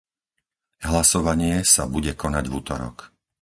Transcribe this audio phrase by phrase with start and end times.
[0.87, 2.97] Hlasovanie sa bude konať v utorok.